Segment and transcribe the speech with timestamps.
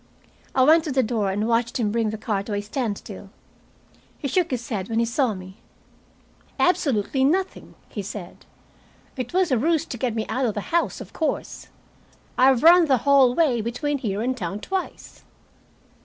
[0.55, 3.29] I went to the door and watched him bring the car to a standstill.
[4.17, 5.57] He shook his head when he saw me.
[6.57, 8.47] "Absolutely nothing," he said.
[9.15, 11.67] "It was a ruse to get me out of the house, of course.
[12.35, 15.23] I've run the whole way between here and town twice."